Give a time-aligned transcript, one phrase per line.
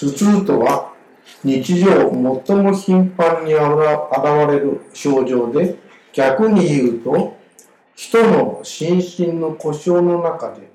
[0.00, 0.94] 頭痛とは
[1.44, 2.10] 日常
[2.46, 3.62] 最も頻繁に現
[4.48, 5.76] れる症状で
[6.14, 7.36] 逆に言うと
[7.94, 10.70] 人の心身の故障の中で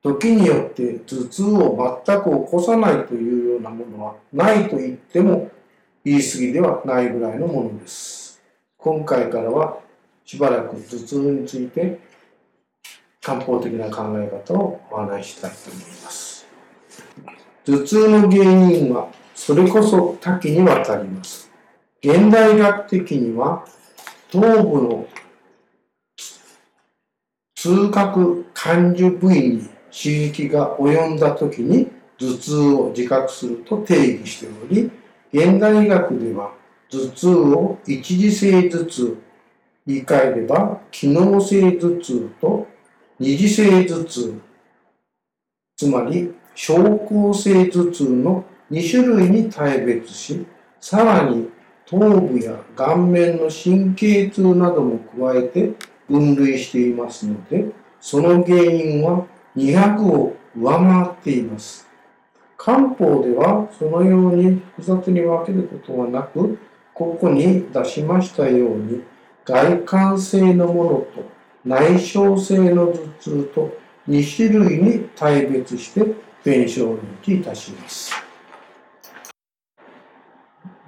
[0.00, 5.50] 時によって頭痛を全く起こさないというようなものはないと言っても
[6.04, 8.40] 言い過ぎではないぐらいのものです。
[8.76, 9.80] 今回からは
[10.24, 11.98] しばらく頭痛について
[13.20, 16.27] 漢方的な考え方をお話ししたいと思います。
[17.64, 21.50] 頭痛の原因はそれこそ多岐にわたります。
[22.02, 23.64] 現代学的には
[24.30, 25.06] 頭部の
[27.54, 34.90] 痛覚感受部位に刺激が及んだ時に頭痛を自覚すると定義しており、
[35.32, 36.52] 現代医学では
[36.90, 39.18] 頭痛を一時性頭痛、
[39.86, 42.66] 言い換えれば機能性頭痛と
[43.18, 44.40] 二次性頭痛、
[45.76, 46.74] つまり症
[47.06, 50.44] 候性頭痛の2種類に大別し、
[50.80, 51.48] さらに
[51.86, 55.70] 頭部や顔面の神経痛なども加えて
[56.08, 57.66] 分類していますので、
[58.00, 59.24] その原因は
[59.56, 61.86] 200を上回っています。
[62.56, 66.58] 漢方ではそのように複雑に分けることはなく、
[66.92, 69.04] ここに出しましたように、
[69.44, 71.06] 外観性のものと
[71.64, 73.78] 内傷性の頭痛と
[74.08, 78.10] 2種類に大別して弁証をいたします。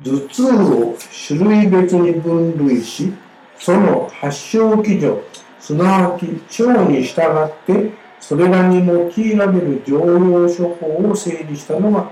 [0.03, 0.97] 頭痛を
[1.29, 3.13] 種類別に分類し、
[3.59, 5.21] その発症基準、
[5.59, 12.05] すなわち腸に従ってそれらに用いられる常用処方を整理したのが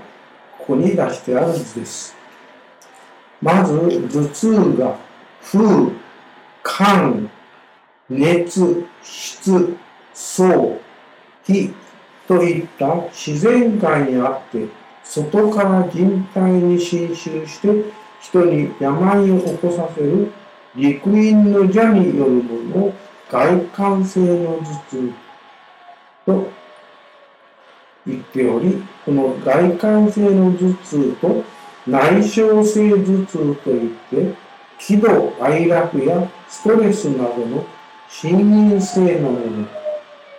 [0.59, 2.15] ここに出してある図です。
[3.41, 3.73] まず
[4.07, 4.95] 頭痛が
[5.41, 5.91] 風、
[6.61, 7.29] 寒、
[8.09, 9.75] 熱、湿、
[10.13, 10.77] 燥、
[11.43, 11.73] 気
[12.29, 14.67] といった自然界にあって
[15.03, 17.85] 外から人体に侵襲して
[18.21, 20.31] 人に病を起こさせる
[20.75, 22.93] 陸陰の邪によるものを
[23.31, 25.13] 外観性の頭痛
[26.27, 26.51] と
[28.05, 31.43] 言っており、この外観性の頭痛と
[31.87, 34.35] 内傷性頭痛といって、
[34.77, 37.65] 喜怒哀楽やストレスなどの
[38.07, 39.67] 心因性のもの、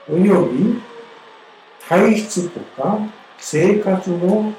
[0.08, 0.80] および
[1.90, 3.00] 体質とか
[3.38, 4.52] 生活の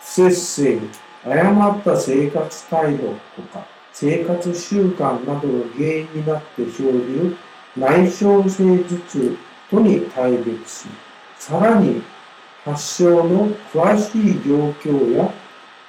[0.00, 0.78] 節制、
[1.22, 7.36] 誤った生活態度とか生活習慣などの原因になって生じる
[7.76, 9.36] 内傷性頭痛
[9.70, 10.86] とに対別し、
[11.38, 12.02] さらに
[12.64, 15.30] 発症の詳しい状況や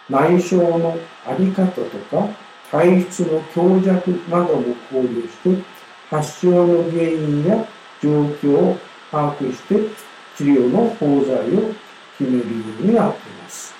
[0.10, 1.82] 内傷のあり方と
[2.12, 2.28] か
[2.70, 5.64] 体質の強弱なども考慮して
[6.10, 7.66] 発症の原因や
[8.04, 8.10] 状
[8.42, 8.78] 況を
[9.10, 10.09] 把握して
[10.40, 11.74] 治療の方剤を
[12.18, 12.44] 決めるよ
[12.80, 13.74] うになっています。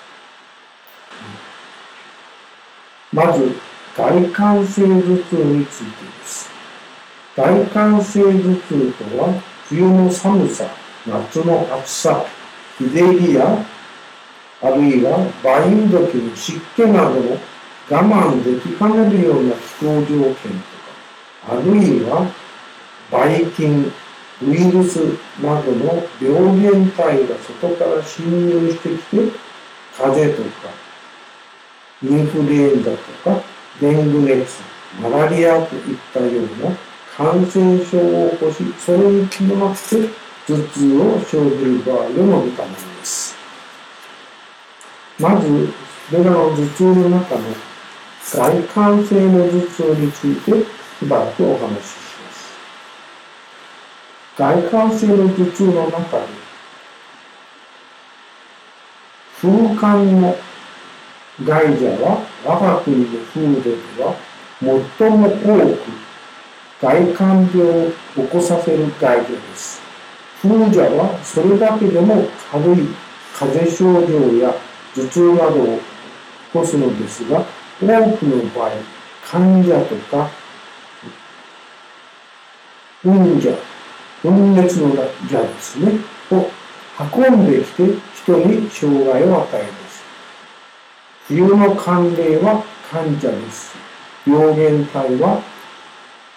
[3.14, 3.56] まず、
[3.96, 6.50] 外感性頭痛についてです。
[7.34, 10.66] 外感性頭痛とは、冬の寒さ、
[11.06, 12.26] 夏の暑さ、
[12.76, 13.64] 日照りや、
[14.60, 17.38] あるいは梅雨時の湿気などの
[17.88, 22.30] 我慢できかねるような気候条件とか、あるいは、
[23.10, 23.90] ばい菌、
[24.42, 24.96] ウイルス
[25.42, 29.32] などの病原体が外から侵入してきて、
[29.96, 30.68] 風邪とか、
[32.02, 33.42] インフルエンザとか、
[33.80, 34.62] デング熱、
[35.02, 36.76] マラリアといったような
[37.16, 40.08] 感染症を起こし、それに伴って
[40.46, 43.36] 頭痛を生じる場合を述べたものです。
[45.18, 45.68] まず、
[46.10, 47.40] それらの頭痛の中の
[48.22, 50.64] 外感性の頭痛について
[50.98, 52.09] しばらくお話しします。
[54.36, 56.26] 外感性の頭痛の中で、
[59.40, 60.36] 風寒の
[61.44, 64.14] 外者は我が国の風土では
[64.60, 65.32] 最も多
[65.76, 66.00] く
[66.80, 69.80] 外感病を起こさせる外病です。
[70.42, 72.88] 風邪はそれだけでも軽い
[73.34, 74.54] 風邪症状や
[74.94, 75.82] 頭痛などを起
[76.52, 77.44] こすのですが、
[77.80, 78.70] 多くの場合、
[79.24, 80.28] 患者とか、
[83.04, 83.56] 運者、
[84.22, 85.04] 分熱の者
[85.42, 85.92] ですね、
[86.30, 86.50] を
[86.98, 87.84] 運んできて
[88.14, 90.04] 人に障害を与えます。
[91.28, 93.74] 冬の寒冷は患者です。
[94.26, 95.40] 病原体は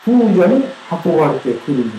[0.06, 0.65] 風邪に
[1.06, 1.89] 運ばれてくるので、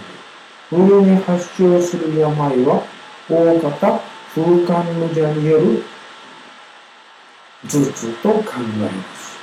[0.71, 2.83] 冬に発症する病は、
[3.29, 4.01] 大方、
[4.35, 5.83] 風寒の邪による
[7.69, 9.39] 頭痛と考えます。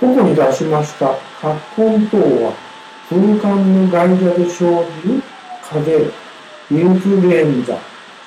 [0.00, 2.71] ここに出しました葛根等は、
[3.08, 4.50] 空間の外邪で生
[5.02, 5.22] じる
[5.62, 6.14] 風邪、
[6.70, 7.78] インフルエンザ、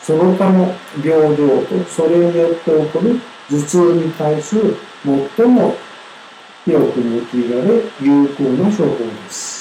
[0.01, 0.73] その他の
[1.03, 3.19] 病状とそれによって起こる
[3.49, 4.77] 頭痛に対する
[5.37, 5.75] 最も
[6.65, 9.54] 広く用いられ有効な処方です。